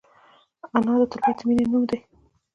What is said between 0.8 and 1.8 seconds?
د تلپاتې مینې